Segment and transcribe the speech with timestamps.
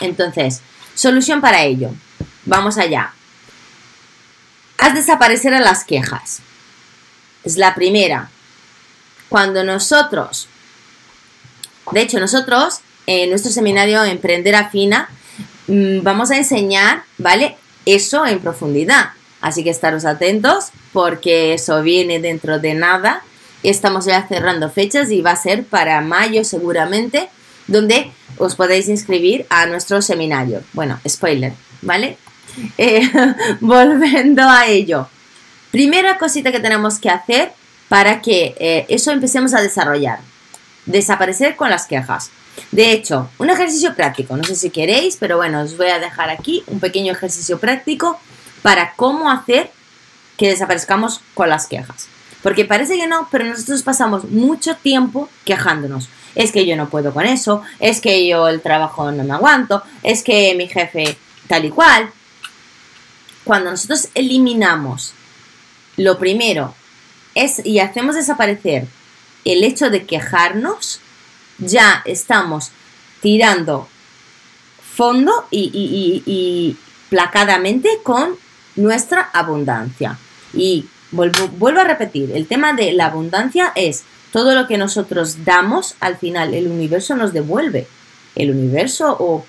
[0.00, 0.60] Entonces,
[0.94, 1.90] solución para ello.
[2.44, 3.12] Vamos allá.
[4.78, 6.40] Haz desaparecer a las quejas.
[7.44, 8.30] Es la primera.
[9.28, 10.48] Cuando nosotros,
[11.92, 15.08] de hecho nosotros, en nuestro seminario Emprender Afina,
[15.68, 17.56] mm, vamos a enseñar, ¿vale?
[17.86, 19.10] Eso en profundidad.
[19.40, 23.22] Así que estaros atentos porque eso viene dentro de nada.
[23.62, 27.28] Estamos ya cerrando fechas y va a ser para mayo seguramente,
[27.70, 30.62] donde os podéis inscribir a nuestro seminario.
[30.72, 32.18] Bueno, spoiler, ¿vale?
[32.76, 33.08] Eh,
[33.60, 35.08] volviendo a ello.
[35.70, 37.52] Primera cosita que tenemos que hacer
[37.88, 40.18] para que eh, eso empecemos a desarrollar.
[40.84, 42.30] Desaparecer con las quejas.
[42.72, 46.28] De hecho, un ejercicio práctico, no sé si queréis, pero bueno, os voy a dejar
[46.30, 48.18] aquí un pequeño ejercicio práctico
[48.62, 49.70] para cómo hacer
[50.36, 52.08] que desaparezcamos con las quejas.
[52.42, 56.08] Porque parece que no, pero nosotros pasamos mucho tiempo quejándonos.
[56.34, 59.82] Es que yo no puedo con eso, es que yo el trabajo no me aguanto,
[60.02, 61.16] es que mi jefe
[61.48, 62.10] tal y cual.
[63.44, 65.14] Cuando nosotros eliminamos
[65.96, 66.74] lo primero
[67.34, 68.86] es y hacemos desaparecer
[69.44, 71.00] el hecho de quejarnos,
[71.58, 72.70] ya estamos
[73.20, 73.88] tirando
[74.82, 75.70] fondo y,
[76.26, 76.76] y
[77.08, 78.36] placadamente con
[78.76, 80.18] nuestra abundancia.
[80.54, 85.44] Y vuelvo, vuelvo a repetir, el tema de la abundancia es todo lo que nosotros
[85.44, 87.86] damos, al final el universo nos devuelve.
[88.34, 89.44] El universo o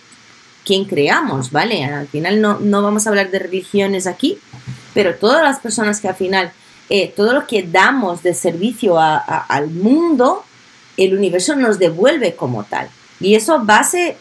[0.65, 1.83] quien creamos, ¿vale?
[1.85, 4.37] Al final no, no vamos a hablar de religiones aquí,
[4.93, 6.51] pero todas las personas que al final,
[6.89, 10.43] eh, todo lo que damos de servicio al mundo,
[10.97, 12.89] el universo nos devuelve como tal.
[13.19, 14.17] Y eso va a ser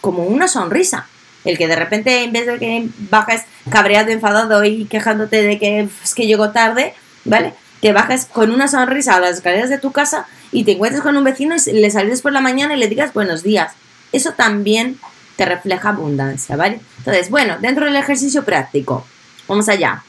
[0.00, 1.06] como una sonrisa.
[1.44, 5.80] El que de repente, en vez de que bajes cabreado, enfadado y quejándote de que
[6.02, 7.54] es que llegó tarde, ¿vale?
[7.84, 11.18] Te bajes con una sonrisa a las escaleras de tu casa y te encuentres con
[11.18, 13.74] un vecino y le saludes por la mañana y le digas buenos días.
[14.10, 14.98] Eso también
[15.36, 16.80] te refleja abundancia, ¿vale?
[16.96, 19.06] Entonces, bueno, dentro del ejercicio práctico,
[19.46, 20.02] vamos allá.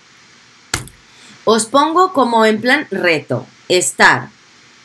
[1.43, 4.29] Os pongo como en plan reto, estar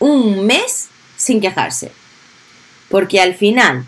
[0.01, 1.93] un mes sin quejarse.
[2.89, 3.85] Porque al final,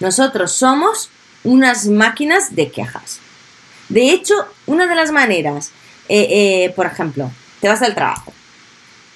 [0.00, 1.08] nosotros somos
[1.44, 3.20] unas máquinas de quejas.
[3.88, 4.34] De hecho,
[4.66, 5.70] una de las maneras,
[6.08, 7.30] eh, eh, por ejemplo,
[7.60, 8.32] te vas al trabajo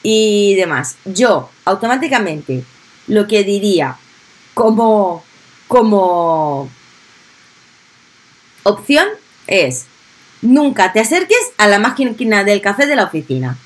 [0.06, 2.62] y demás, yo automáticamente
[3.06, 3.96] lo que diría
[4.52, 5.24] como,
[5.66, 6.68] como
[8.64, 9.08] opción
[9.46, 9.86] es,
[10.42, 13.56] nunca te acerques a la máquina del café de la oficina.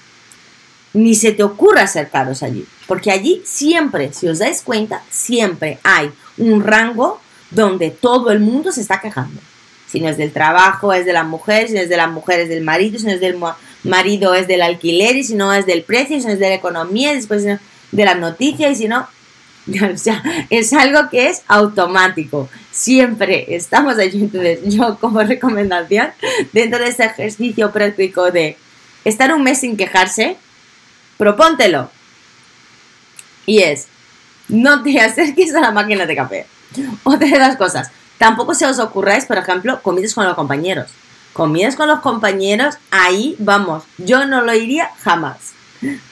[0.95, 6.11] Ni se te ocurra acercaros allí, porque allí siempre, si os dais cuenta, siempre hay
[6.39, 7.21] un rango
[7.51, 9.41] donde todo el mundo se está quejando.
[9.89, 12.41] Si no es del trabajo, es de la mujer, si no es de la mujer,
[12.41, 13.37] es del marido, si no es del
[13.85, 16.55] marido, es del alquiler, y si no es del precio, si no es de la
[16.55, 17.59] economía, después de
[17.93, 19.09] la noticia, y si no,
[19.95, 22.49] o sea, es algo que es automático.
[22.71, 24.23] Siempre estamos allí.
[24.23, 26.09] Entonces, yo como recomendación,
[26.53, 28.57] dentro de ese ejercicio práctico de
[29.05, 30.37] estar un mes sin quejarse,
[31.17, 31.91] propóntelo.
[33.47, 33.89] Y es,
[34.49, 36.47] no te acerques a la máquina de café.
[37.05, 40.91] Otra de las cosas, tampoco se os ocurráis, por ejemplo, comidas con los compañeros.
[41.39, 45.53] Comidas con los compañeros, ahí vamos, yo no lo iría jamás.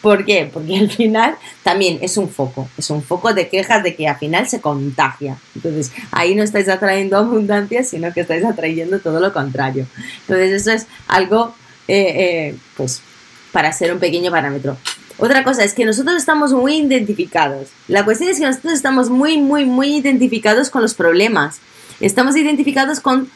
[0.01, 0.49] ¿Por qué?
[0.55, 4.17] Porque al final también es un foco, es un foco de quejas de que al
[4.19, 5.37] final se contagia.
[5.57, 9.89] Entonces, ahí no estáis atrayendo abundancia, sino que estáis atrayendo todo lo contrario.
[10.21, 11.57] Entonces, eso es algo,
[11.89, 13.03] eh, eh, pues,
[13.51, 14.77] para hacer un pequeño parámetro.
[15.19, 17.67] Otra cosa es que nosotros estamos muy identificados.
[17.89, 21.59] La cuestión es que nosotros estamos muy, muy, muy identificados con los problemas.
[21.99, 23.29] Estamos identificados con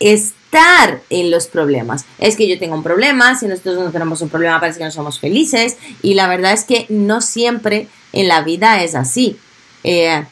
[0.00, 2.04] estar en los problemas.
[2.18, 4.90] Es que yo tengo un problema, si nosotros no tenemos un problema parece que no
[4.90, 9.36] somos felices y la verdad es que no siempre en la vida es así.
[9.82, 10.24] Eh,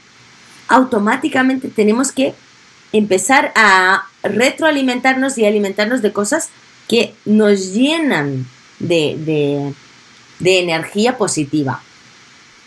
[0.69, 2.35] automáticamente tenemos que
[2.93, 6.51] empezar a retroalimentarnos y alimentarnos de cosas
[6.89, 8.47] que nos llenan
[8.79, 9.75] de
[10.43, 11.81] de energía positiva.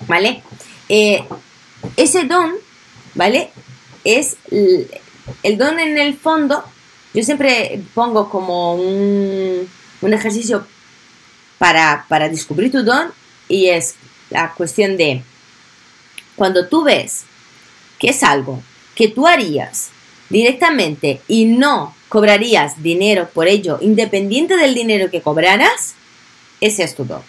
[0.08, 0.42] ¿Vale?
[0.90, 1.24] Eh,
[1.98, 2.54] ese don,
[3.14, 3.52] ¿vale?
[4.04, 6.64] Es el, don en el fondo,
[7.16, 9.68] yo siempre pongo como un,
[10.02, 10.68] ejercicio
[11.58, 13.12] para, para descubrir tu don
[13.48, 13.96] y es
[14.30, 15.24] la cuestión de
[16.36, 17.24] cuando tú ves
[17.98, 18.62] que es algo
[18.94, 19.90] que tú harías
[20.30, 25.96] directamente y no cobrarías dinero por ello, independiente del dinero que cobraras,
[26.62, 27.24] ese es tu don.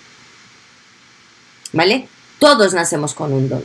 [1.76, 2.08] ¿vale?
[2.38, 3.62] Todos nacemos con un don.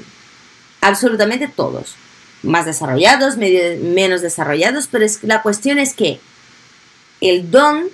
[0.81, 1.95] Absolutamente todos.
[2.43, 6.19] Más desarrollados, menos desarrollados, pero es, la cuestión es que
[7.19, 7.85] el don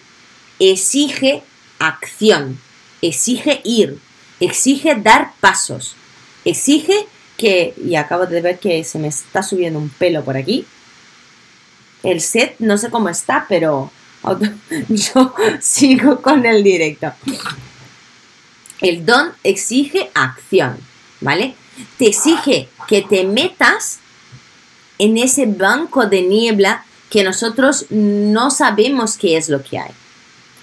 [0.60, 1.44] exige
[1.80, 2.60] acción,
[3.02, 4.00] exige ir,
[4.40, 5.96] exige dar pasos,
[6.46, 10.66] exige que, y acabo de ver que se me está subiendo un pelo por aquí,
[12.04, 13.92] el set no sé cómo está, pero
[14.90, 17.14] yo sigo con el directo.
[18.80, 20.78] El don exige acción,
[21.22, 21.56] ¿vale?
[21.98, 24.00] Te exige que te metas
[25.00, 29.92] en ese banco de niebla que nosotros no sabemos qué es lo que hay.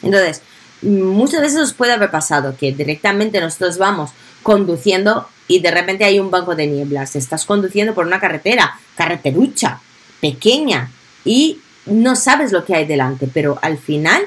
[0.03, 0.43] Entonces,
[0.83, 4.11] muchas veces os puede haber pasado que directamente nosotros vamos
[4.43, 7.17] conduciendo y de repente hay un banco de nieblas.
[7.17, 9.81] Estás conduciendo por una carretera, carreterucha,
[10.21, 10.91] pequeña,
[11.25, 14.27] y no sabes lo que hay delante, pero al final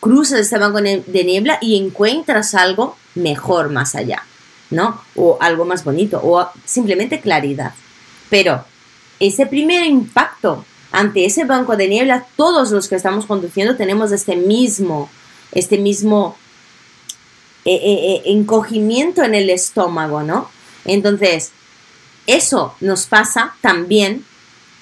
[0.00, 4.22] cruzas ese banco de niebla y encuentras algo mejor más allá,
[4.70, 5.02] ¿no?
[5.14, 7.74] O algo más bonito, o simplemente claridad.
[8.30, 8.64] Pero
[9.20, 14.34] ese primer impacto ante ese banco de niebla, todos los que estamos conduciendo tenemos este
[14.34, 15.08] mismo,
[15.52, 16.36] este mismo
[17.64, 20.50] eh, eh, eh, encogimiento en el estómago, ¿no?
[20.84, 21.52] Entonces,
[22.26, 24.24] eso nos pasa también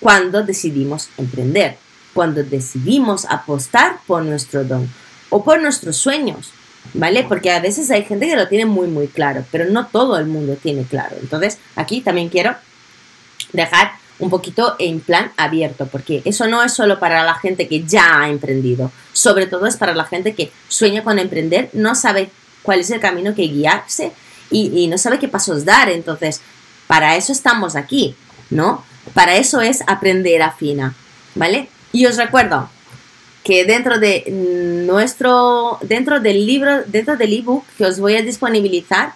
[0.01, 1.77] cuando decidimos emprender,
[2.15, 4.89] cuando decidimos apostar por nuestro don
[5.29, 6.53] o por nuestros sueños,
[6.95, 7.25] ¿vale?
[7.25, 10.27] Porque a veces hay gente que lo tiene muy, muy claro, pero no todo el
[10.27, 11.17] mundo tiene claro.
[11.21, 12.57] Entonces, aquí también quiero
[13.53, 17.85] dejar un poquito en plan abierto, porque eso no es solo para la gente que
[17.85, 22.31] ya ha emprendido, sobre todo es para la gente que sueña con emprender, no sabe
[22.63, 24.13] cuál es el camino que guiarse
[24.51, 25.89] y, no sabe qué pasos dar.
[25.89, 26.41] Entonces,
[26.87, 28.15] para eso estamos aquí,
[28.51, 28.85] ¿no?
[29.15, 30.95] Para eso es aprender afina,
[31.35, 31.69] ¿vale?
[31.93, 32.69] Y os recuerdo
[33.45, 34.25] que dentro de
[34.87, 39.15] nuestro, dentro del libro, dentro del ebook que os voy a disponibilizar,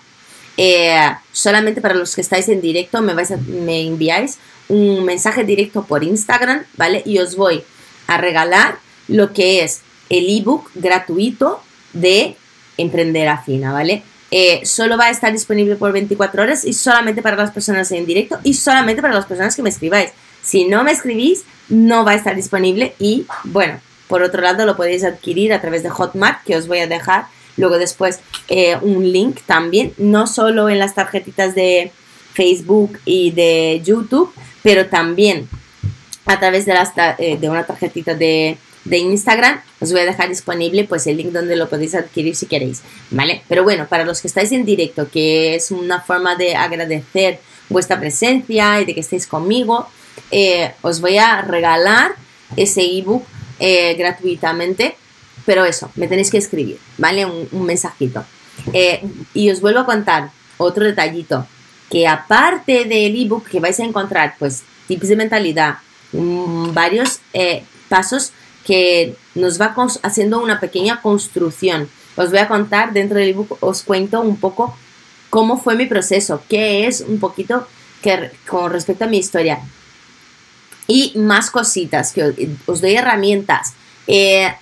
[0.57, 0.95] eh,
[1.33, 4.39] solamente para los que estáis en directo me, vais me enviáis
[4.69, 7.03] un mensaje directo por Instagram, ¿vale?
[7.05, 7.63] Y os voy
[8.07, 8.79] a regalar
[9.09, 11.63] lo que es el ebook gratuito
[11.93, 12.37] de
[12.77, 14.03] Emprender Afina, ¿vale?
[14.31, 18.07] Eh, solo va a estar disponible por 24 horas y solamente para las personas en
[18.07, 20.11] directo y solamente para las personas que me escribáis.
[20.43, 23.79] Si no me escribís, no va a estar disponible y bueno,
[24.09, 27.27] por otro lado lo podéis adquirir a través de Hotmart que os voy a dejar
[27.57, 31.93] luego después eh, un link también, no solo en las tarjetitas de
[32.33, 34.33] Facebook y de YouTube,
[34.63, 35.49] pero también
[36.25, 40.29] a través de, las, eh, de una tarjetita de, de Instagram, os voy a dejar
[40.29, 43.43] disponible pues el link donde lo podéis adquirir si queréis, ¿vale?
[43.49, 47.99] Pero bueno, para los que estáis en directo, que es una forma de agradecer vuestra
[47.99, 49.89] presencia y de que estéis conmigo,
[50.31, 52.13] eh, os voy a regalar
[52.57, 53.25] ese ebook
[53.97, 54.97] gratuitamente,
[55.45, 57.25] pero eso, me tenéis que escribir, ¿vale?
[57.27, 58.25] Un, mensajito.
[58.73, 59.03] Eh,
[59.35, 61.47] y os vuelvo a contar otro detallito,
[61.91, 65.79] que aparte del ebook que vais a encontrar, pues tips de mentalidad,
[66.13, 67.21] mm, varios
[67.89, 68.33] pasos
[68.65, 71.89] que nos va haciendo una pequeña construcción.
[72.17, 74.77] Os voy a contar dentro del ebook, os cuento un poco
[75.31, 77.67] cómo fue mi proceso, qué es un poquito
[78.03, 79.61] que, con respecto a mi historia.
[80.87, 83.73] Y más cositas, que os, doy herramientas.
[84.07, 84.53] Eh,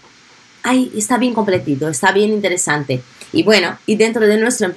[0.96, 3.02] está bien completito, está bien interesante.
[3.32, 4.72] Y bueno, y dentro de nuestro,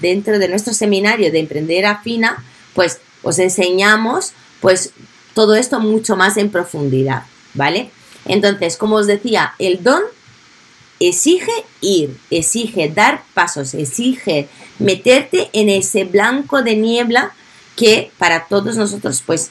[0.00, 2.44] dentro de nuestro seminario de Emprender Afina,
[2.74, 4.92] pues os enseñamos pues
[5.34, 7.24] todo esto mucho más en profundidad,
[7.54, 7.90] ¿vale?
[8.24, 10.02] Entonces, como os decía, el don
[11.00, 17.32] exige ir, exige dar pasos, exige meterte en ese blanco de niebla
[17.76, 19.50] que para todos nosotros pues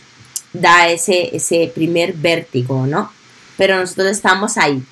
[0.53, 3.11] da ese, ese primer vértigo, ¿no?
[3.57, 4.83] Pero nosotros estamos ahí.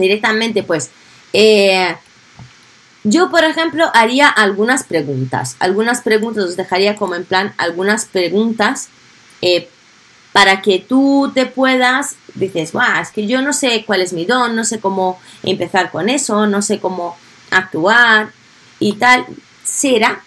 [0.00, 0.90] Directamente pues
[1.32, 1.94] eh,
[3.02, 5.56] yo, por ejemplo, haría algunas preguntas.
[5.58, 8.88] Algunas preguntas, os dejaría como en plan algunas preguntas
[9.40, 9.68] eh,
[10.32, 14.26] para que tú te puedas, dices, Guau, es que yo no sé cuál es mi
[14.26, 17.16] don, no sé cómo empezar con eso, no sé cómo
[17.50, 18.32] actuar
[18.78, 19.24] y tal.
[19.64, 20.22] ¿Será?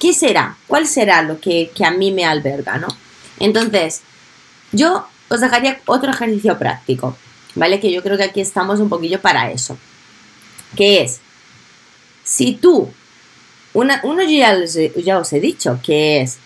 [0.00, 0.56] ¿Qué será?
[0.66, 2.88] ¿Cuál será lo que, que a mí me alberga, no?
[3.38, 4.02] Entonces,
[4.72, 7.16] yo os dejaría otro ejercicio práctico,
[7.54, 7.80] ¿vale?
[7.80, 9.78] Que yo creo que aquí estamos un poquillo para eso.
[10.76, 11.20] Que es,
[12.24, 12.90] si tú,
[13.72, 14.56] una, uno ya,
[14.96, 16.38] ya os he dicho, que es,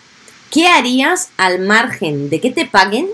[0.51, 3.09] ¿Qué harías al margen de que te paguen?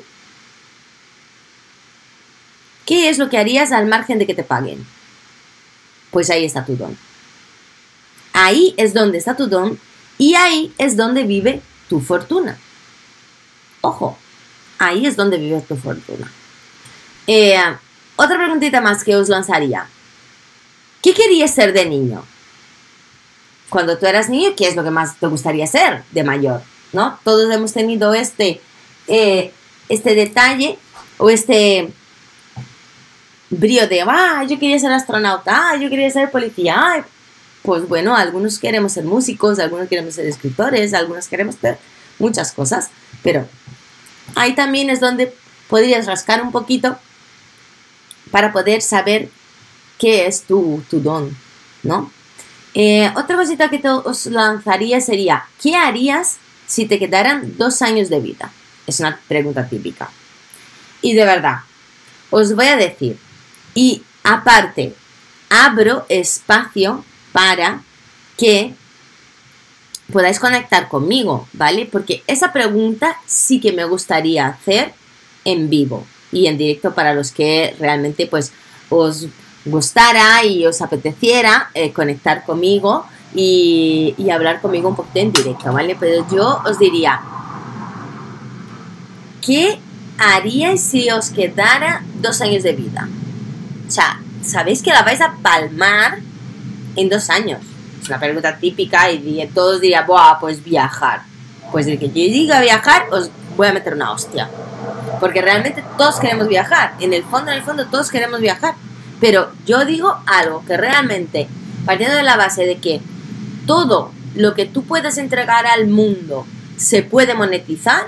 [2.85, 4.85] ¿Qué es lo que harías al margen de que te paguen?
[6.11, 6.97] Pues ahí está tu don.
[8.33, 9.79] Ahí es donde está tu don
[10.17, 12.57] y ahí es donde vive tu fortuna.
[13.81, 14.17] Ojo,
[14.77, 16.31] ahí es donde vive tu fortuna.
[17.27, 17.57] Eh,
[18.15, 19.87] otra preguntita más que os lanzaría.
[21.01, 22.23] ¿Qué querías ser de niño?
[23.69, 26.61] Cuando tú eras niño, ¿qué es lo que más te gustaría ser de mayor?
[26.93, 27.19] ¿no?
[27.23, 28.61] Todos hemos tenido este,
[29.07, 29.51] eh,
[29.89, 30.77] este detalle
[31.17, 31.91] o este
[33.49, 37.05] brío de, ah, yo quería ser astronauta, ah, yo quería ser policía,
[37.63, 41.77] pues bueno, algunos queremos ser músicos, algunos queremos ser escritores, algunos queremos ser
[42.19, 42.89] muchas cosas,
[43.21, 43.47] pero
[44.35, 45.33] ahí también es donde
[45.67, 46.97] podrías rascar un poquito
[48.33, 49.29] para poder saber
[49.99, 51.37] qué es tu, tu don,
[51.83, 52.11] ¿no?
[52.73, 58.19] Eh, otra cosita que os lanzaría sería, ¿qué harías si te quedaran dos años de
[58.19, 58.51] vida?
[58.87, 60.09] Es una pregunta típica.
[61.03, 61.57] Y de verdad,
[62.31, 63.19] os voy a decir,
[63.75, 64.95] y aparte,
[65.51, 67.83] abro espacio para
[68.35, 68.73] que
[70.11, 71.85] podáis conectar conmigo, ¿vale?
[71.85, 74.91] Porque esa pregunta sí que me gustaría hacer
[75.45, 78.51] en vivo y en directo para los que realmente pues
[78.89, 79.27] os
[79.65, 85.95] gustara y os apeteciera eh, conectar conmigo y, hablar conmigo un poquito en directo, ¿vale?
[85.99, 87.21] Pero yo os diría,
[89.41, 89.79] ¿qué
[90.17, 93.07] haríais si os quedara dos años de vida?
[93.87, 96.19] O sea, sabéis que la vais a palmar
[96.95, 97.61] en dos años.
[98.01, 101.21] Es una pregunta típica y todos dirían, Buah, pues viajar.
[101.71, 104.49] Pues el que yo diga viajar, os voy a meter una hostia.
[105.19, 106.93] Porque realmente todos queremos viajar.
[106.99, 108.75] En el fondo, en el fondo, todos queremos viajar.
[109.19, 111.47] Pero yo digo algo que realmente,
[111.85, 113.01] partiendo de la base de que
[113.65, 116.45] todo lo que tú puedes entregar al mundo
[116.77, 118.07] se puede monetizar,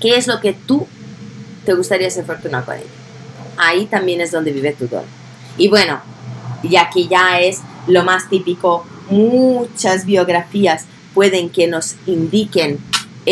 [0.00, 0.86] ¿qué es lo que tú
[1.64, 2.86] te gustaría ser fortuna con ello?
[3.56, 5.04] Ahí también es donde vive tu don.
[5.56, 6.00] Y bueno,
[6.62, 12.78] y aquí ya es lo más típico, muchas biografías pueden que nos indiquen,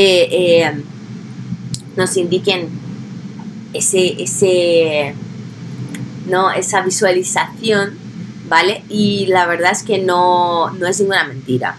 [0.01, 0.85] eh, eh,
[1.97, 2.69] nos indiquen
[3.73, 5.13] ese, ese
[6.27, 6.53] ¿no?
[6.53, 7.99] Esa visualización,
[8.49, 8.85] ¿vale?
[8.89, 11.79] Y la verdad es que no, no es ninguna mentira.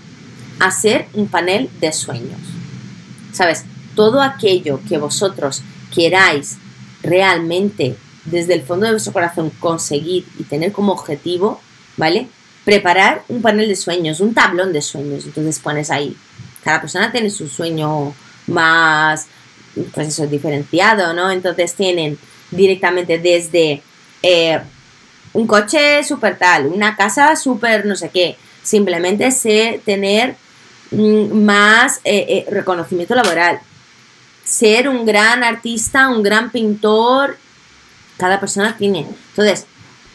[0.60, 2.42] Hacer un panel de sueños.
[3.32, 3.64] ¿Sabes?
[3.96, 5.64] Todo aquello que vosotros
[5.96, 6.58] queráis
[7.02, 7.96] realmente
[8.26, 11.62] desde el fondo de vuestro corazón conseguir y tener como objetivo,
[11.96, 12.28] ¿vale?
[12.66, 15.24] Preparar un panel de sueños, un tablón de sueños.
[15.24, 16.18] Entonces pones ahí.
[16.63, 18.13] Cada persona tiene su sueño
[18.48, 19.28] más,
[19.94, 21.32] pues eso, diferenciado, ¿no?
[21.32, 22.18] Entonces tienen
[22.51, 23.82] directamente desde
[24.24, 24.60] eh,
[25.34, 28.38] un coche súper tal, una casa súper no sé qué.
[28.63, 30.36] Simplemente sé tener
[30.92, 33.60] mm, más eh, eh, reconocimiento laboral.
[34.44, 37.38] Ser un gran artista, un gran pintor,
[38.18, 39.08] cada persona tiene.
[39.30, 39.66] Entonces,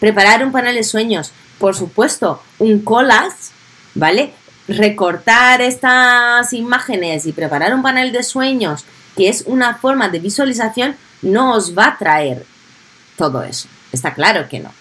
[0.00, 3.52] preparar un panel de sueños, por supuesto, un colas,
[3.94, 4.32] ¿vale?
[4.66, 8.84] Recortar estas imágenes y preparar un panel de sueños,
[9.16, 12.46] que es una forma de visualización, no os va a traer
[13.16, 13.68] todo eso.
[13.92, 14.72] Está claro que no.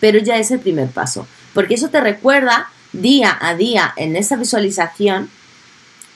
[0.00, 4.36] Pero ya es el primer paso, porque eso te recuerda día a día en esa
[4.36, 5.30] visualización,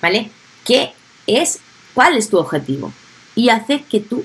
[0.01, 0.31] ¿vale?
[0.65, 0.93] ¿Qué
[1.27, 1.61] es,
[1.93, 2.93] cuál es tu objetivo?
[3.35, 4.25] Y hace que tú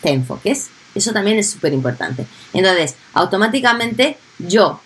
[0.00, 0.70] te enfoques.
[0.94, 2.26] Eso también es súper importante.
[2.52, 4.80] Entonces, automáticamente yo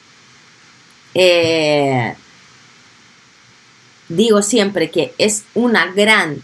[1.14, 2.14] eh,
[4.16, 6.42] digo siempre que es una gran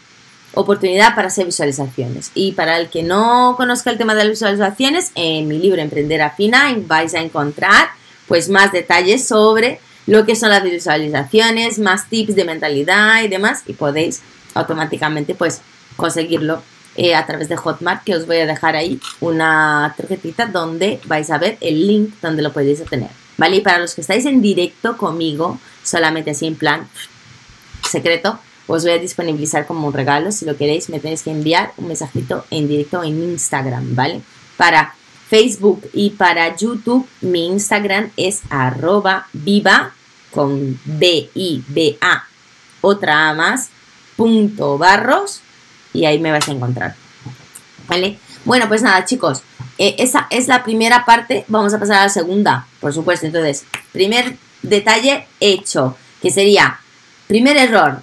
[0.55, 2.31] oportunidad para hacer visualizaciones.
[2.35, 6.23] Y para el que no conozca el tema de las visualizaciones, en mi libro Emprender
[6.23, 7.89] Afina vais a encontrar
[8.27, 13.63] pues más detalles sobre lo que son las visualizaciones, más tips de mentalidad y demás
[13.67, 14.23] y podéis
[14.55, 15.61] automáticamente pues
[15.97, 16.63] conseguirlo
[16.97, 21.31] eh, a través de Hotmart que os voy a dejar ahí una tarjetita donde vais
[21.31, 23.11] a ver el link donde lo podéis obtener.
[23.39, 23.57] ¿Vale?
[23.57, 26.89] Y para los que estáis en directo conmigo, solamente así en plan
[27.89, 30.33] secreto, os voy a disponibilizar como un regalo.
[30.33, 34.23] Si lo queréis, me tenéis que enviar un mensajito en directo en Instagram, ¿vale?
[34.57, 34.95] Para
[35.29, 39.93] Facebook y para YouTube, mi Instagram es arroba viva
[40.31, 42.25] con B-I-B-A,
[42.81, 43.71] otra A más,
[44.17, 45.41] punto barros,
[45.93, 46.95] y ahí me vais a encontrar.
[47.89, 48.19] ¿Vale?
[48.45, 49.43] Bueno, pues nada, chicos,
[49.79, 51.45] eh, esa es la primera parte.
[51.49, 53.27] Vamos a pasar a la segunda, por supuesto.
[53.27, 56.81] Entonces, primer detalle hecho, que sería,
[57.31, 58.03] primer error,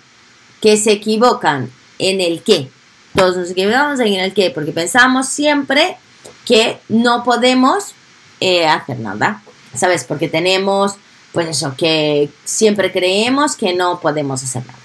[0.62, 1.70] que se equivocan
[2.00, 2.70] en el qué.
[3.14, 5.98] Todos nos equivocamos en el qué, porque pensamos siempre
[6.46, 7.94] que no podemos
[8.40, 9.44] eh, hacer nada,
[9.76, 10.06] ¿sabes?
[10.06, 10.96] Porque tenemos,
[11.34, 14.80] pues eso, que siempre creemos que no podemos hacer nada.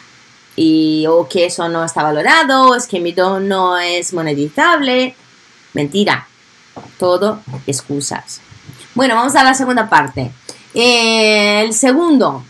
[0.57, 5.15] Y o que eso no está valorado, es que mi don no es monetizable.
[5.73, 6.27] Mentira.
[6.99, 8.41] Todo excusas.
[8.97, 10.33] Bueno, vamos a la segunda parte.
[10.75, 12.43] Eh, el segundo,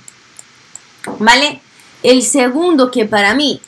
[1.18, 1.61] ¿vale?
[2.02, 3.61] El segundo que para mí,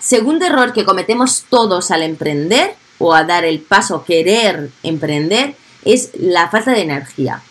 [0.00, 5.54] segundo error que cometemos todos al emprender o a dar el paso, querer emprender,
[5.84, 7.42] es la falta de energía.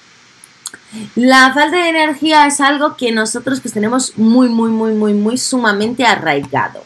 [1.16, 5.38] La falta de energía es algo que nosotros pues tenemos muy, muy, muy, muy, muy
[5.38, 6.84] sumamente arraigado,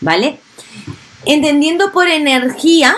[0.00, 0.40] ¿vale?
[1.24, 2.94] Entendiendo por energía,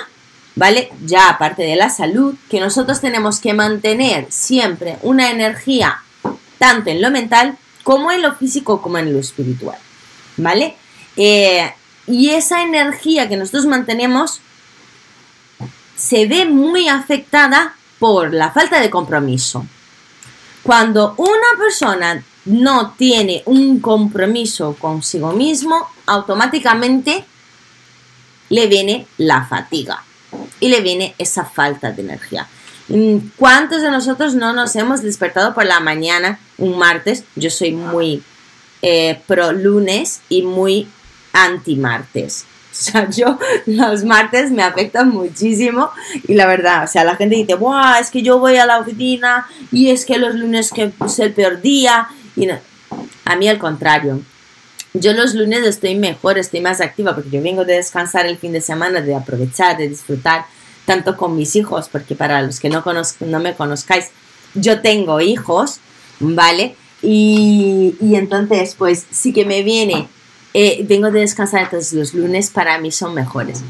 [0.54, 0.90] ¿vale?
[1.04, 6.02] Ya aparte de la salud, que nosotros tenemos que mantener siempre una energía
[6.58, 9.78] tanto en lo mental como en lo físico como en lo espiritual.
[10.36, 10.76] ¿Vale?
[11.16, 11.72] Eh,
[12.06, 14.40] y esa energía que nosotros mantenemos
[15.96, 19.64] se ve muy afectada por la falta de compromiso.
[20.62, 27.24] Cuando una persona no tiene un compromiso consigo mismo, automáticamente
[28.50, 30.02] le viene la fatiga
[30.60, 32.46] y le viene esa falta de energía.
[33.36, 37.24] ¿Cuántos de nosotros no nos hemos despertado por la mañana un martes?
[37.34, 38.22] Yo soy muy
[38.86, 40.86] eh, pro lunes y muy
[41.32, 42.44] anti martes.
[42.74, 45.90] O sea, yo los martes me afectan muchísimo
[46.26, 48.00] y la verdad, o sea, la gente dice, ¡buah!
[48.00, 50.72] Es que yo voy a la oficina y es que los lunes
[51.06, 52.08] es el peor día.
[52.34, 52.48] Y
[53.24, 54.22] A mí al contrario.
[54.92, 58.50] Yo los lunes estoy mejor, estoy más activa porque yo vengo de descansar el fin
[58.50, 60.46] de semana, de aprovechar, de disfrutar
[60.84, 62.82] tanto con mis hijos, porque para los que no,
[63.20, 64.06] no me conozcáis,
[64.54, 65.78] yo tengo hijos,
[66.18, 66.74] ¿vale?
[67.04, 70.08] Y, entonces, pues sí que me viene
[70.56, 73.62] eh, vengo de descansar, entonces los lunes para mí son mejores.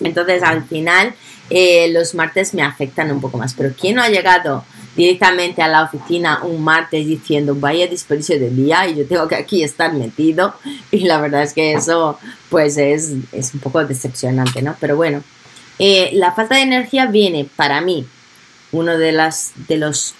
[0.00, 1.14] Entonces al final
[1.48, 3.54] eh, los martes me afectan un poco más.
[3.54, 4.64] Pero ¿quién no ha llegado
[4.96, 9.36] directamente a la oficina un martes diciendo vaya desperdicio de día y yo tengo que
[9.36, 10.54] aquí estar metido?
[10.90, 12.18] Y la verdad es que eso
[12.50, 14.76] pues es, un poco decepcionante, ¿no?
[14.78, 15.22] Pero bueno,
[15.78, 18.06] eh, la falta de energía viene para mí,
[18.72, 20.14] uno de, las, de los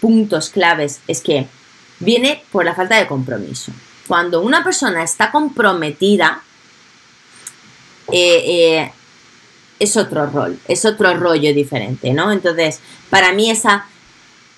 [0.00, 1.46] puntos claves es que
[2.00, 3.72] viene por la falta de compromiso
[4.06, 6.42] cuando una persona está comprometida,
[8.12, 8.92] eh, eh,
[9.78, 12.32] es otro rol, es otro rollo diferente, ¿no?
[12.32, 13.86] Entonces, para mí esa,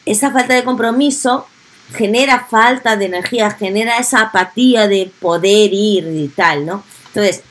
[0.04, 1.47] esa falta de compromiso
[1.95, 6.85] genera falta de energía, genera esa apatía de poder ir y tal, ¿no?
[7.09, 7.42] Entonces,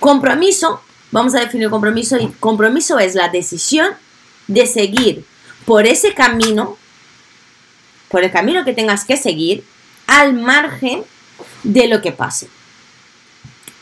[0.00, 0.80] compromiso,
[1.12, 3.88] vamos a definir compromiso, y compromiso es la decisión
[4.48, 5.24] de seguir
[5.64, 6.76] por ese camino,
[8.16, 9.62] por el camino que tengas que seguir,
[10.06, 11.02] al margen
[11.64, 12.48] de lo que pase.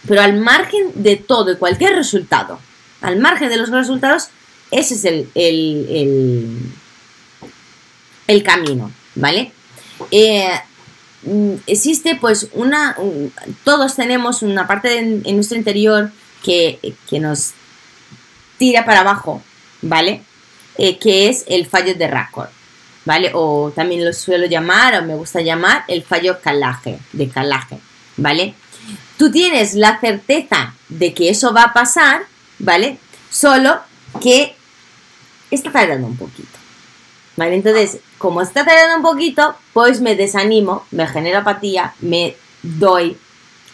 [0.08, 2.58] Pero al margen de todo y cualquier resultado,
[3.00, 4.30] al margen de los resultados,
[4.72, 5.30] ese es el,
[8.26, 9.52] el, camino, ¿vale?
[10.10, 10.48] Eh,
[11.68, 12.96] existe pues una,
[13.62, 16.10] todos tenemos una parte en nuestro interior
[16.42, 16.80] que,
[17.20, 17.52] nos
[18.58, 19.44] tira para abajo,
[19.80, 20.22] ¿vale?
[20.76, 22.63] Eh, que es el fallo de Raccord.
[23.04, 23.30] ¿Vale?
[23.34, 27.78] O también lo suelo llamar, o me gusta llamar, el fallo calaje, de calaje,
[28.16, 28.54] ¿vale?
[29.16, 32.22] Tú tienes la certeza de que eso va a pasar,
[32.58, 32.98] ¿vale?
[33.30, 33.80] Solo
[34.20, 34.54] que
[35.50, 36.58] está tardando un poquito,
[37.36, 37.54] ¿vale?
[37.54, 43.16] Entonces, como está tardando un poquito, pues me desanimo, me genero apatía, me doy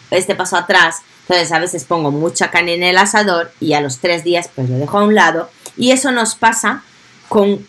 [0.09, 0.97] este paso atrás.
[1.21, 4.69] Entonces, a veces pongo mucha carne en el asador y a los tres días, pues
[4.69, 5.49] lo dejo a un lado.
[5.77, 6.83] Y eso nos pasa
[7.29, 7.65] con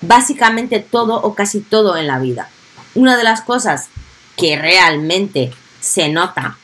[0.00, 2.48] básicamente todo o casi todo en la vida.
[2.94, 3.88] Una de las cosas
[4.36, 6.56] que realmente se nota,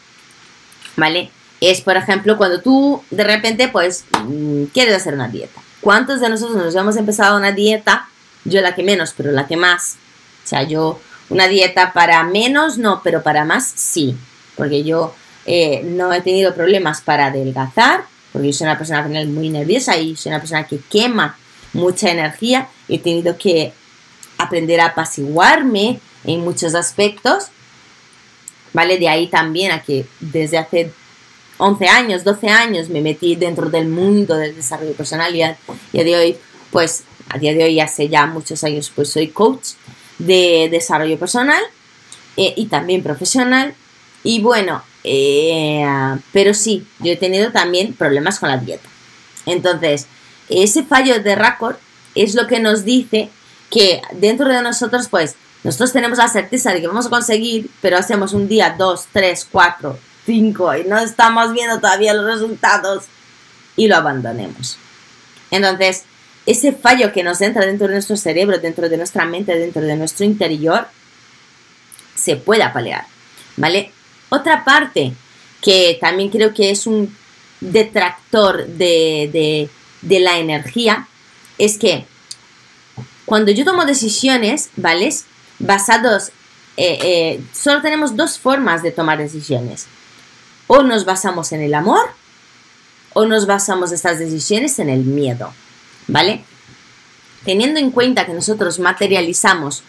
[0.96, 1.30] ¿vale?
[1.60, 5.60] Es, por ejemplo, cuando tú de repente, pues, mm, quieres hacer una dieta.
[5.80, 8.08] ¿Cuántos de nosotros nos hemos empezado una dieta?
[8.44, 9.96] Yo la que menos, pero la que más.
[10.44, 14.16] O sea, yo una dieta para menos, no, pero para más, sí.
[14.56, 19.48] Porque yo eh, no he tenido problemas para adelgazar, porque yo soy una persona muy
[19.48, 21.36] nerviosa y soy una persona que quema
[21.76, 23.72] mucha energía, he tenido que
[24.38, 27.46] aprender a apaciguarme en muchos aspectos,
[28.72, 28.98] ¿vale?
[28.98, 30.92] De ahí también a que desde hace
[31.58, 35.56] 11 años, 12 años me metí dentro del mundo del desarrollo personal y a
[35.92, 36.36] día de hoy,
[36.70, 39.70] pues a día de hoy, hace ya muchos años, pues soy coach
[40.18, 41.62] de desarrollo personal
[42.36, 43.74] eh, y también profesional.
[44.22, 45.84] Y bueno, eh,
[46.32, 48.88] pero sí, yo he tenido también problemas con la dieta.
[49.44, 50.06] Entonces,
[50.48, 51.76] ese fallo de récord
[52.14, 53.30] es lo que nos dice
[53.70, 57.98] que dentro de nosotros, pues, nosotros tenemos la certeza de que vamos a conseguir, pero
[57.98, 63.04] hacemos un día, dos, tres, cuatro, cinco y no estamos viendo todavía los resultados
[63.76, 64.78] y lo abandonemos.
[65.50, 66.04] Entonces,
[66.46, 69.96] ese fallo que nos entra dentro de nuestro cerebro, dentro de nuestra mente, dentro de
[69.96, 70.86] nuestro interior,
[72.14, 73.06] se puede apalear,
[73.56, 73.92] ¿vale?
[74.28, 75.12] Otra parte
[75.60, 77.14] que también creo que es un
[77.60, 79.68] detractor de de
[80.08, 81.08] la energía
[81.58, 82.06] es que
[83.24, 85.14] cuando yo tomo decisiones, ¿vale?
[85.58, 86.28] Basados,
[86.76, 89.86] eh, eh, solo tenemos dos formas de tomar decisiones.
[90.68, 92.08] O nos basamos en el amor
[93.12, 95.52] o nos basamos estas decisiones en el miedo,
[96.06, 96.44] ¿vale?
[97.44, 99.82] Teniendo en cuenta que nosotros materializamos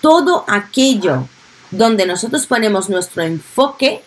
[0.00, 1.28] todo aquello
[1.70, 4.02] donde nosotros ponemos nuestro enfoque,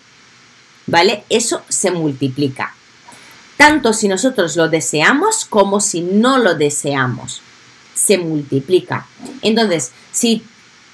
[0.86, 1.24] ¿vale?
[1.30, 2.76] Eso se multiplica
[3.58, 7.42] tanto si nosotros lo deseamos como si no lo deseamos.
[7.94, 9.08] Se multiplica.
[9.42, 10.44] Entonces, si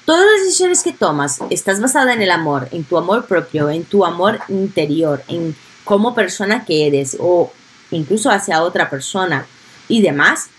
[0.05, 3.83] todas las decisiones que tomas estás basada en el amor, en tu amor propio, en
[3.83, 7.51] tu amor interior, en cómo persona que eres o
[7.91, 9.45] incluso hacia otra persona,
[9.87, 10.49] y demás,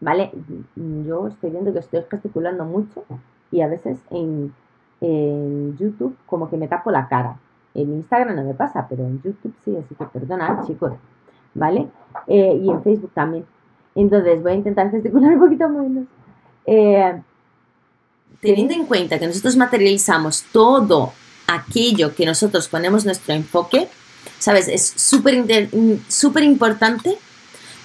[0.00, 0.30] ¿vale?
[0.76, 3.04] Yo estoy viendo que estoy gesticulando mucho
[3.50, 4.54] y a veces en,
[5.00, 7.36] YouTube como que me tapo la cara.
[7.74, 10.92] En Instagram no me pasa, pero en YouTube sí, así que perdona, chicos,
[11.54, 11.88] ¿vale?
[12.26, 13.44] Eh, y en Facebook también.
[13.94, 16.04] Entonces voy a intentar gesticular un poquito menos.
[16.66, 17.22] Eh,
[18.40, 21.12] teniendo en cuenta que nosotros materializamos todo
[21.46, 23.88] aquello que nosotros ponemos nuestro enfoque,
[24.38, 24.68] ¿sabes?
[24.68, 27.18] Es súper importante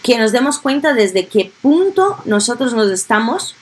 [0.04, 3.56] que nos demos cuenta desde qué punto nosotros nos estamos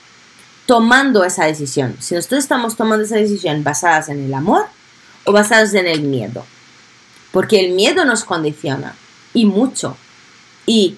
[0.66, 1.96] tomando esa decisión.
[2.00, 4.66] Si nosotros estamos tomando esa decisión basadas en el amor
[5.24, 6.44] o basadas en el miedo.
[7.30, 8.94] Porque el miedo nos condiciona
[9.32, 9.96] y mucho.
[10.66, 10.96] Y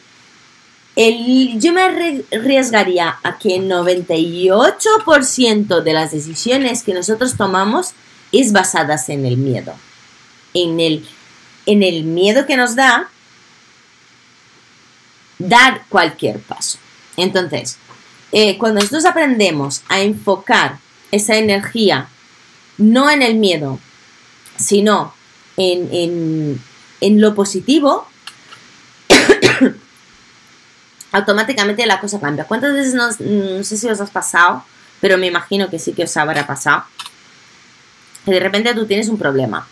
[0.96, 7.92] el, yo me arriesgaría a que el 98% de las decisiones que nosotros tomamos
[8.32, 9.74] es basadas en el miedo.
[10.52, 11.06] En el,
[11.66, 13.10] en el miedo que nos da
[15.38, 16.78] dar cualquier paso.
[17.16, 17.78] Entonces,
[18.32, 20.78] eh, cuando nosotros aprendemos a enfocar
[21.10, 22.08] esa energía
[22.76, 23.78] no en el miedo,
[24.56, 25.14] sino
[25.56, 26.58] en,
[27.00, 28.06] en lo positivo,
[31.12, 32.44] automáticamente la cosa cambia.
[32.44, 33.12] ¿Cuántas veces no,
[33.62, 34.64] sé si os has pasado,
[35.00, 36.84] pero me imagino que sí que os habrá pasado?
[38.24, 39.66] Que de repente tú tienes un problema.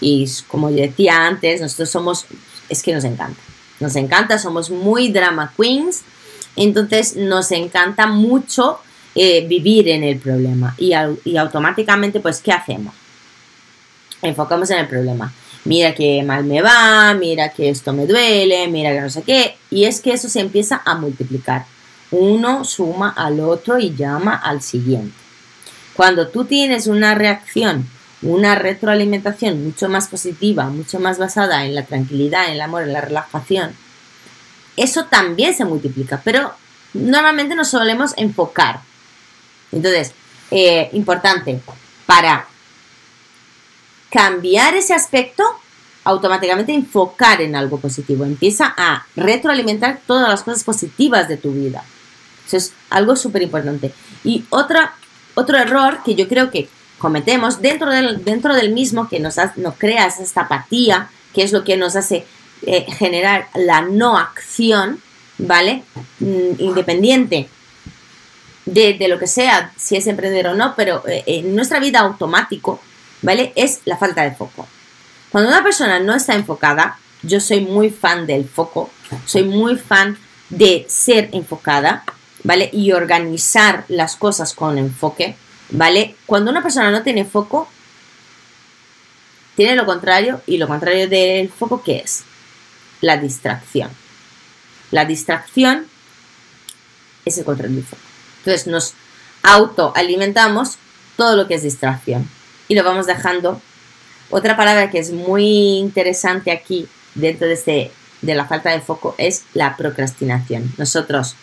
[0.00, 2.24] Y como yo decía antes, nosotros somos,
[2.70, 3.40] es que nos encanta.
[3.80, 6.02] Nos encanta, somos muy drama queens.
[6.56, 8.80] Entonces nos encanta mucho
[9.14, 10.74] eh, vivir en el problema.
[10.78, 10.92] Y,
[11.24, 12.94] y automáticamente, pues, ¿qué hacemos?
[14.22, 15.32] Enfocamos en el problema
[15.64, 19.56] mira que mal me va, mira que esto me duele, mira que no sé qué.
[19.70, 21.66] Y es que eso se empieza a multiplicar.
[22.10, 25.14] Uno suma al otro y llama al siguiente.
[25.94, 27.88] Cuando tú tienes una reacción,
[28.22, 32.92] una retroalimentación mucho más positiva, mucho más basada en la tranquilidad, en el amor, en
[32.92, 33.74] la relajación,
[34.76, 36.52] eso también se multiplica, pero
[36.94, 38.80] normalmente nos solemos enfocar.
[39.70, 40.12] Entonces,
[40.50, 41.60] eh, importante,
[42.06, 42.46] para
[44.12, 45.42] cambiar ese aspecto,
[46.04, 48.24] automáticamente enfocar en algo positivo.
[48.24, 51.82] Empieza a retroalimentar todas las cosas positivas de tu vida.
[52.46, 53.92] Eso es algo súper importante.
[54.22, 54.94] Y otra,
[55.34, 59.74] otro error que yo creo que cometemos dentro del, dentro del mismo, que nos, nos
[59.76, 62.26] crea esta apatía, que es lo que nos hace
[62.66, 65.00] eh, generar la no acción,
[65.38, 65.84] ¿vale?
[66.20, 67.48] Mm, independiente
[68.66, 72.80] de, lo que sea, si es emprender o no, pero eh, en nuestra vida automático,
[73.22, 73.52] ¿vale?
[73.56, 74.68] Es la falta de foco.
[75.30, 78.90] Cuando una persona no está enfocada, yo soy muy fan del foco,
[79.24, 80.18] soy muy fan
[80.50, 82.04] de ser enfocada,
[82.42, 82.68] ¿vale?
[82.72, 85.36] Y organizar las cosas con enfoque,
[85.70, 86.16] ¿vale?
[86.26, 87.68] Cuando una persona no tiene foco,
[89.56, 92.24] tiene lo contrario y lo contrario del foco, ¿qué es?
[93.00, 93.90] La distracción.
[94.90, 95.86] La distracción
[97.24, 98.02] es el contrario del foco.
[98.38, 98.94] Entonces nos
[99.42, 100.76] autoalimentamos
[101.16, 102.28] todo lo que es distracción
[102.68, 103.60] y lo vamos dejando.
[104.30, 109.14] Otra palabra que es muy interesante aquí dentro de, este, de la falta de foco
[109.18, 110.72] es la procrastinación.
[110.78, 111.36] Nosotros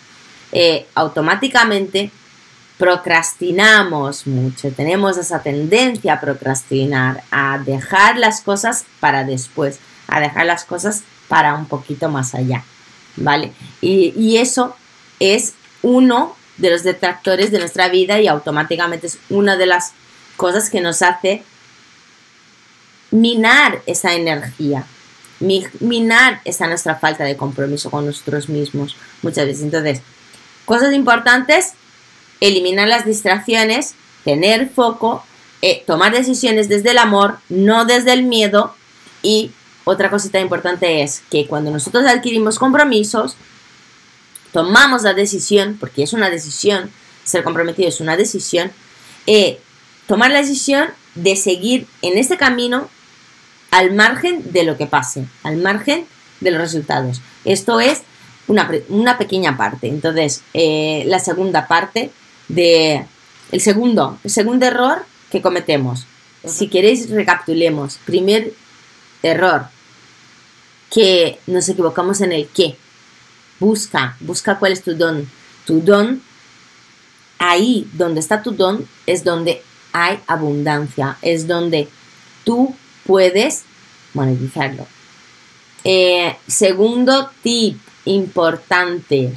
[0.51, 2.11] eh, automáticamente
[2.79, 10.45] procrastinamos mucho, tenemos esa tendencia a procrastinar, a dejar las cosas para después, a dejar
[10.45, 12.63] las cosas para un poquito más allá,
[13.17, 13.51] ¿vale?
[13.81, 14.75] Y, y eso
[15.19, 19.93] es uno de los detractores de nuestra vida y automáticamente es una de las
[20.39, 21.43] cosas que nos hace
[23.11, 24.85] minar esa energía,
[25.81, 29.63] minar esa nuestra falta de compromiso con nosotros mismos muchas veces.
[29.63, 30.01] Entonces,
[30.63, 31.73] cosas importantes,
[32.39, 35.25] eliminar las distracciones, tener foco,
[35.61, 38.73] eh, tomar decisiones desde el amor, no desde el miedo.
[39.21, 39.51] Y
[39.83, 43.35] otra cosita importante es que cuando nosotros adquirimos compromisos,
[44.53, 46.91] tomamos la decisión, porque es una decisión,
[47.25, 48.71] ser comprometido es una decisión,
[49.27, 49.59] eh,
[50.09, 52.89] tomar la decisión de seguir en este camino
[53.69, 56.07] al margen de lo que pase, al margen
[56.39, 57.21] de los resultados.
[57.45, 58.01] Esto es
[58.47, 58.67] una,
[59.19, 59.87] pequeña parte.
[59.87, 62.09] Entonces, eh, la segunda parte
[62.47, 63.05] de...
[63.51, 66.07] El segundo, el segundo error que cometemos.
[66.43, 67.99] Si queréis, recapitulemos.
[68.05, 68.53] Primer
[69.21, 69.67] error,
[70.89, 72.77] que nos equivocamos en el qué.
[73.59, 75.29] Busca, busca cuál es tu don.
[75.65, 76.23] Tu don,
[77.37, 79.61] ahí donde está tu don, es donde
[80.05, 81.87] hay abundancia, es donde
[82.43, 83.63] tú puedes
[84.13, 84.87] monetizarlo.
[85.83, 89.33] Eh, segundo tip importante,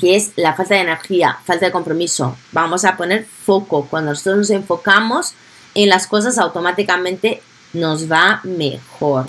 [0.00, 2.36] que es la falta de energía, falta de compromiso.
[2.52, 3.86] Vamos a poner foco.
[3.86, 5.34] Cuando nosotros nos enfocamos
[5.74, 9.28] en las cosas, automáticamente nos va mejor.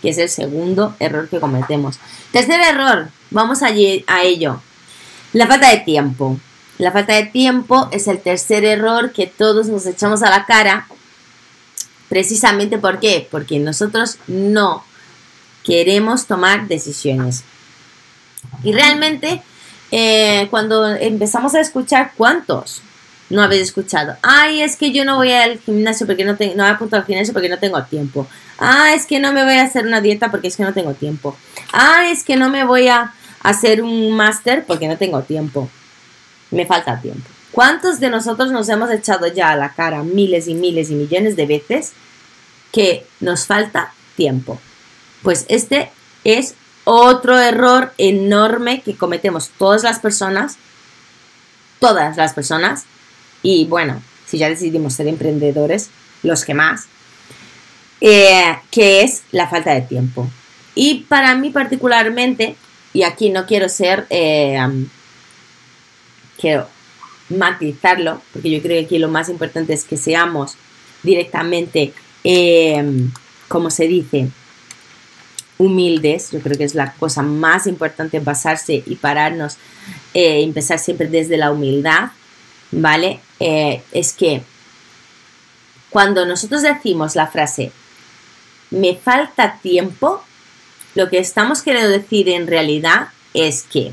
[0.00, 1.98] que es el segundo error que cometemos.
[2.32, 4.62] Tercer error, vamos a, a ello.
[5.34, 6.40] La falta de tiempo.
[6.80, 10.86] La falta de tiempo es el tercer error que todos nos echamos a la cara.
[12.08, 12.78] Precisamente.
[13.30, 14.82] Porque nosotros no
[15.62, 17.44] queremos tomar decisiones.
[18.64, 19.42] Y realmente,
[19.90, 22.80] eh, cuando empezamos a escuchar, ¿cuántos
[23.28, 24.16] no habéis escuchado?
[24.22, 27.50] Ay, es que yo no voy al gimnasio porque no tengo, no al gimnasio porque
[27.50, 28.26] no tengo tiempo.
[28.58, 30.94] Ah, es que no me voy a hacer una dieta porque es que no tengo
[30.94, 31.36] tiempo.
[31.74, 33.12] Ah, es que no me voy a
[33.42, 35.68] hacer un máster porque no tengo tiempo.
[36.50, 37.28] Me falta tiempo.
[37.52, 41.36] ¿Cuántos de nosotros nos hemos echado ya a la cara miles y miles y millones
[41.36, 41.92] de veces
[42.72, 44.60] que nos falta tiempo?
[45.22, 45.90] Pues este
[46.24, 50.56] es otro error enorme que cometemos todas las personas,
[51.78, 52.84] todas las personas,
[53.42, 55.90] y bueno, si ya decidimos ser emprendedores,
[56.22, 56.86] los que más,
[58.00, 60.28] eh, que es la falta de tiempo.
[60.74, 62.56] Y para mí particularmente,
[62.92, 64.58] y aquí no quiero ser, eh,
[66.40, 66.66] quiero
[67.28, 70.56] matizarlo, porque yo creo que aquí lo más importante es que seamos
[71.02, 71.92] directamente,
[72.24, 73.08] eh,
[73.48, 74.28] como se dice,
[75.60, 76.30] humildes.
[76.32, 79.56] Yo creo que es la cosa más importante basarse y pararnos,
[80.14, 82.10] eh, empezar siempre desde la humildad,
[82.72, 83.20] ¿vale?
[83.38, 84.42] Eh, es que
[85.90, 87.72] cuando nosotros decimos la frase,
[88.70, 90.22] me falta tiempo,
[90.94, 93.92] lo que estamos queriendo decir en realidad es que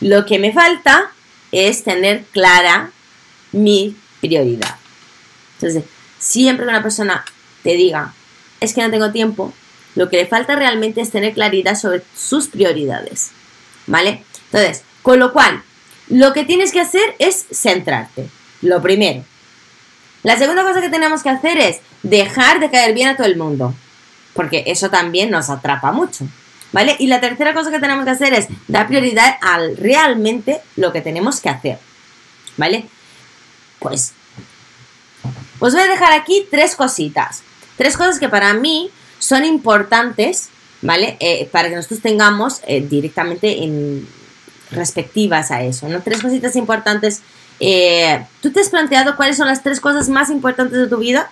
[0.00, 1.13] lo que me falta
[1.54, 2.90] es tener clara
[3.52, 4.76] mi prioridad.
[5.54, 5.84] Entonces,
[6.18, 7.24] siempre que una persona
[7.62, 8.12] te diga,
[8.60, 9.52] es que no tengo tiempo,
[9.94, 13.30] lo que le falta realmente es tener claridad sobre sus prioridades.
[13.86, 14.24] ¿Vale?
[14.46, 15.62] Entonces, con lo cual,
[16.08, 18.28] lo que tienes que hacer es centrarte.
[18.62, 19.24] Lo primero.
[20.22, 23.36] La segunda cosa que tenemos que hacer es dejar de caer bien a todo el
[23.36, 23.74] mundo.
[24.32, 26.26] Porque eso también nos atrapa mucho.
[26.74, 26.96] ¿Vale?
[26.98, 31.00] Y la tercera cosa que tenemos que hacer es dar prioridad al realmente lo que
[31.00, 31.78] tenemos que hacer.
[32.56, 32.86] ¿Vale?
[33.78, 34.12] Pues
[35.60, 37.44] os voy a dejar aquí tres cositas.
[37.76, 40.48] Tres cosas que para mí son importantes,
[40.82, 41.16] ¿vale?
[41.20, 44.08] Eh, para que nosotros tengamos eh, directamente en
[44.72, 45.86] respectivas a eso.
[46.02, 47.22] Tres cositas importantes.
[47.60, 51.30] Eh, ¿Tú te has planteado cuáles son las tres cosas más importantes de tu vida?